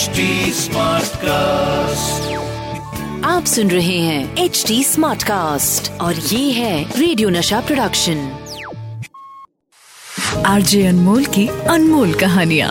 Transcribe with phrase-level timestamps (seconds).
[0.00, 0.06] HD
[1.16, 2.36] cast
[3.24, 8.32] आप सुन रहे हैं एच डी स्मार्ट कास्ट और ये है रेडियो नशा प्रोडक्शन
[10.46, 12.68] आरजे अनमोल की अनमोल कहानिया।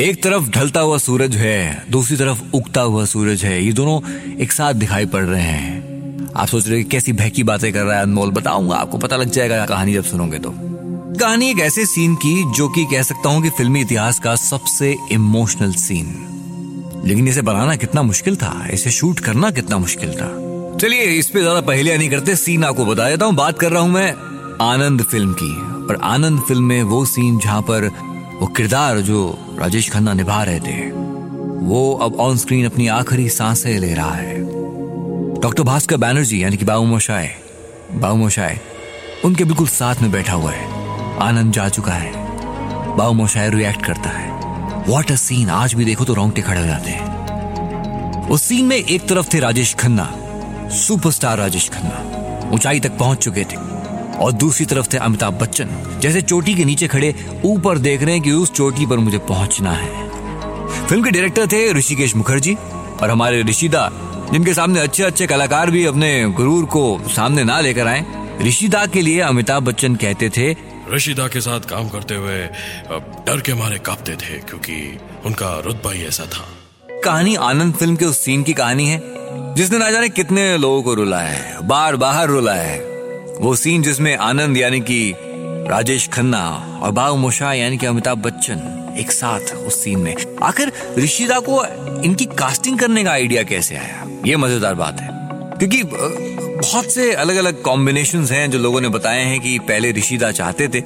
[0.00, 4.52] एक तरफ़ ढलता हुआ सूरज है दूसरी तरफ़ उगता हुआ सूरज है। ये दोनों एक
[4.52, 5.90] साथ दिखाई पड़ रहे हैं।
[6.36, 9.16] आप सोच रहे हैं कि कैसी बहकी बातें कर रहा है अनमोल बताऊँगा आपको पता
[9.16, 10.69] लग जाएगा कहानी जब सुनोगे तो।
[11.10, 14.96] कहानी एक ऐसे सीन की जो कि कह सकता हूँ कि फिल्मी इतिहास का सबसे
[15.12, 20.28] इमोशनल सीन लेकिन इसे बनाना कितना मुश्किल था, इसे शूट करना कितना मुश्किल था।
[20.76, 23.82] चलिए, इस पे ज़्यादा पहलिया नहीं करते सीन आपको बता देता हूँ, बात कर रहा
[23.82, 24.12] हूँ मैं
[24.62, 25.52] आनंद फ़िल्म की।
[25.86, 27.86] और आनंद फ़िल्म में वो सीन जहाँ पर
[28.40, 30.90] वो किरदार जो राजेश खन्ना निभा रहे थे,
[31.66, 34.38] वो अब ऑन स्क्रीन अपनी आखिरी साँसें ले रहा है।
[35.40, 37.34] डॉक्टर भास्कर बैनर्जी, यानी कि बाबू मोशाय
[37.92, 38.60] बाबू मोशाय,
[39.24, 40.79] उनके बिल्कुल साथ में बैठा हुआ है।
[41.22, 42.12] आनंद जा चुका है।
[42.96, 44.28] बाबू मोशाय रिएक्ट करता है।
[44.88, 48.76] वॉट अ सीन आज भी देखो तो रोंगटे खड़े हो जाते हैं। उस सीन में
[48.76, 50.14] एक तरफ़ थे राजेश खन्ना
[50.68, 53.56] सुपरस्टार राजेश खन्ना। ऊंचाई तक पहुँच चुके थे।
[54.18, 55.68] और दूसरी तरफ़ थे अमिताभ बच्चन,
[56.00, 59.72] जैसे चोटी के नीचे खड़े ऊपर देख रहे हैं कि उस चोटी पर मुझे पहुँचना
[59.72, 60.08] है।
[60.86, 62.54] फ़िल्म के डायरेक्टर थे ऋषिकेश मुखर्जी
[63.02, 63.90] और हमारे ऋषिदा,
[64.32, 68.04] जिनके सामने अच्छे अच्छे कलाकार भी अपने गुरूर को सामने ना लेकर आए,
[68.42, 72.38] ऋषिदा के लिए अमिताभ बच्चन कहते थे रशीदा के साथ काम करते हुए
[73.26, 76.46] डर के मारे कांपते थे, क्योंकि उनका रुतबा ही ऐसा था।
[77.04, 79.00] कहानी आनंद फ़िल्म के उस सीन की कहानी है,
[79.54, 82.78] जिसने ना जाने कितने लोगों को रुला है, बार बाहर रुला है।
[83.40, 85.14] वो सीन जिसमें आनंद यानी कि
[85.70, 86.44] राजेश खन्ना
[86.82, 91.64] और बाबू मोशा यानी कि अमिताभ बच्चन एक साथ उस सीन में। आखिर ऋषिदा को
[92.04, 94.06] इनकी कास्टिंग करने का आइडिया कैसे आया?
[94.26, 95.08] ये मज़ेदार बात है।
[95.58, 95.82] क्योंकि
[96.60, 100.66] बहुत से अलग अलग कॉम्बिनेशन हैं जो लोगों ने बताए हैं कि पहले ऋषिदा चाहते
[100.68, 100.78] थे।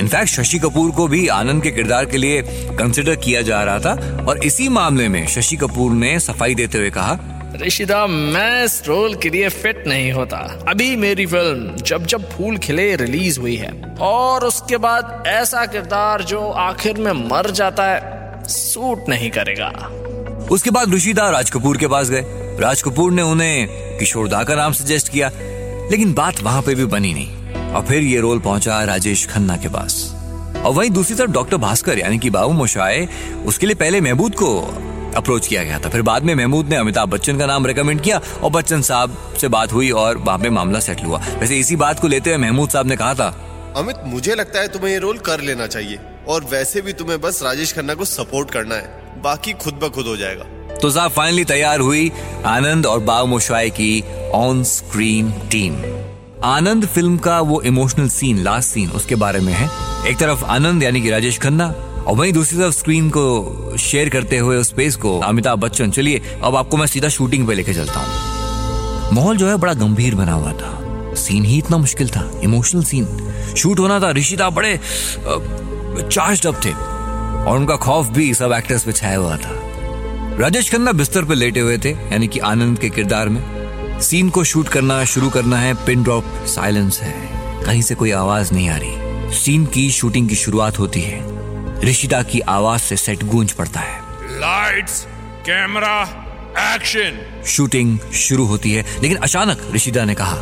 [0.00, 2.42] इनफैक्ट शशि कपूर को भी आनंद के किरदार के लिए
[2.78, 6.90] कंसिडर किया जा रहा था और इसी मामले में शशि कपूर ने सफ़ाई देते हुए
[6.90, 7.18] कहा
[7.62, 10.36] ऋषिदा मैं इस रोल के लिए फिट नहीं होता।
[10.68, 16.22] अभी मेरी फ़िल्म जब जब फूल खिले रिलीज़ हुई है। और उसके बाद ऐसा किरदार
[16.22, 19.68] जो आखिर में मर जाता है सूट नहीं करेगा।
[20.50, 22.24] उसके बाद ऋषिदा राज कपूर के पास गए।
[22.60, 25.30] राज कपूर ने उन्हें किशोरदा का नाम सजेस्ट किया,
[25.90, 29.68] लेकिन बात वहाँ पे भी बनी नहीं। और फिर ये रोल पहुँचा राजेश खन्ना के
[29.68, 30.12] पास।
[30.66, 33.08] और वहीं दूसरी तरफ़ डॉक्टर भास्कर, यानी कि बाबू मोशाए
[33.46, 34.60] उसके लिए पहले महमूद को
[35.16, 38.20] अप्रोच किया गया था। फिर बाद में महमूद ने अमिताभ बच्चन का नाम रेकमेंड किया
[38.42, 42.00] और बच्चन साहब से बात हुई और वहाँ पे मामला सेटल हुआ। वैसे इसी बात
[42.00, 43.28] को लेते हुए महमूद साहब ने कहा था,
[43.76, 47.42] अमित, मुझे लगता है तुम्हें ये रोल कर लेना चाहिए। और वैसे भी तुम्हें बस
[47.42, 50.44] राजेश खन्ना को सपोर्ट करना है। बाकी खुद ब खुद हो जाएगा।
[50.82, 52.10] तो साहब फाइनली तैयार हुई
[52.46, 54.02] आनंद और बाव मोशाए की
[54.34, 55.74] on screen team
[56.44, 59.68] Anand film का वो इमोशनल सीन लास्ट सीन उसके बारे में है।
[60.10, 61.66] एक तरफ़ आनंद, यानी कि राजेश खन्ना,
[62.06, 66.22] और वहीं दूसरी तरफ़ स्क्रीन को शेयर करते हुए उस स्पेस को, अमिताभ बच्चन। चलिए,
[66.44, 70.32] अब आपको मैं सीधा शूटिंग पे लेके चलता हूँ। माहौल जो है बड़ा गंभीर बना
[70.32, 74.78] हुआ था। सीन ही इतना मुश्किल था इमोशनल सीन शूट होना था ऋषिता बड़े
[76.02, 76.72] चार्ज अप थे।
[77.40, 79.69] और उनका खौफ भी सब एक्टर्स पे छाया हुआ था।
[80.40, 84.44] राजेश खन्ना बिस्तर पर लेटे हुए थे यानी कि आनंद के किरदार में। सीन को
[84.44, 87.12] शूट करना शुरू करना है पिन ड्रॉप साइलेंस है।
[87.64, 91.20] कहीं से कोई आवाज़ नहीं आ रही। सीन की शूटिंग की शुरुआत होती है।
[91.84, 94.00] ऋषिता की आवाज़ से सेट गूंज पड़ता है।
[94.40, 95.04] Lights
[95.46, 96.00] camera
[96.74, 100.36] action. शूटिंग शुरू होती है लेकिन अचानक ऋषिदा ने कहा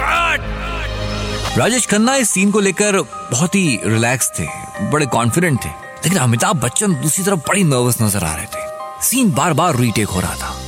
[0.00, 1.58] कट!
[1.58, 3.00] राजेश खन्ना इस सीन को लेकर
[3.32, 4.46] बहुत ही रिलैक्स थे
[4.90, 8.61] बड़े कॉन्फिडेंट थे। लेकिन अमिताभ बच्चन दूसरी तरफ़ बड़ी नर्वस नज़र आ रहे थे।
[9.02, 10.58] सीन बार बार रीटेक हो रहा था।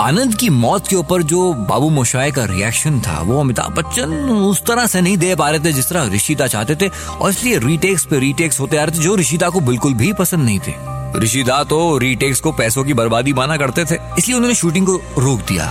[0.00, 4.62] आनंद की मौत के ऊपर जो बाबू मोशाए का रिएक्शन था, वो अमिताभ बच्चन उस
[4.62, 8.04] तरह से नहीं दे पा रहे थे जिस तरह ऋषिता चाहते थे, और इसलिए रीटेक्स
[8.04, 10.74] पे रीटेक्स होते आ रहे थे, जो ऋषिता को बिल्कुल भी पसंद नहीं थे।
[11.18, 15.40] ऋषिदा तो रीटेक्स को पैसों की बर्बादी माना करते थे, इसलिए उन्होंने शूटिंग को रोक
[15.40, 15.64] दिया।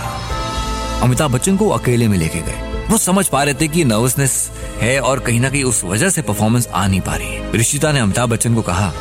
[1.02, 4.50] अमिताभ बच्चन को अकेले में लेके गए। वो समझ पा रहे थे कि नर्वसनेस
[4.80, 7.92] है और कहीं ना कहीं उस वजह से परफॉर्मेंस आ नहीं पा रही है। ऋषिता
[7.92, 8.92] ने अमिताभ बच्चन को कहा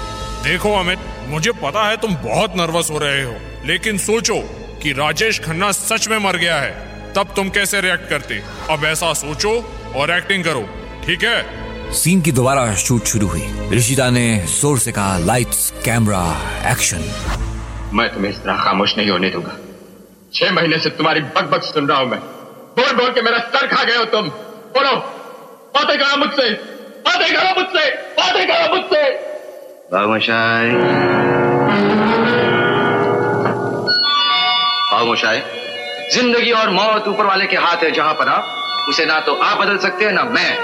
[0.43, 3.33] देखो अमित मुझे पता है तुम बहुत नर्वस हो रहे हो
[3.67, 4.39] लेकिन सोचो
[4.83, 6.71] कि राजेश खन्ना सच में मर गया है।
[7.13, 8.41] तब तुम कैसे रिएक्ट करते?
[8.71, 9.51] अब ऐसा सोचो
[9.95, 10.61] और एक्टिंग करो
[11.05, 11.91] ठीक है?
[11.93, 16.23] सीन की दोबारा शूट शुरू हुई। ऋषिता ने ज़ोर से कहा लाइट्स कैमरा
[16.71, 17.03] एक्शन
[17.93, 19.55] मैं तुम्हें इस तरह खामोश नहीं होने दूँगा।
[20.33, 22.19] छह महीने से तुम्हारी बक बक सुन रहा हूँ मैं।
[22.77, 24.27] बोल बोल के मेरा सर खा गए हो तुम।
[24.75, 24.95] बोलो
[25.75, 26.49] बातें करो मुझसे
[27.07, 27.89] बातें करो मुझसे
[28.19, 29.03] बातें करो मुझसे।
[34.91, 35.39] बाबूशाई
[36.13, 38.45] ज़िंदगी और मौत ऊपर वाले के हाथ है जहाँ पर आप,
[38.89, 40.57] उसे ना तो आप बदल सकते हैं, ना मैं।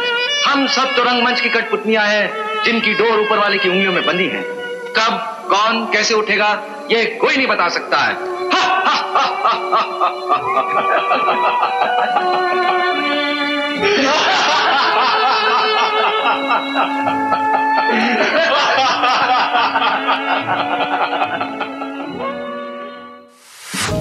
[0.47, 2.33] हम सब तो रंगमंच की कठपुतलियाँ हैं,
[2.63, 4.41] जिनकी डोर ऊपर वाले की उंगलियों में बंधी है।
[4.97, 8.33] कब, कौन, कैसे उठेगा, ये कोई नहीं बता सकता है।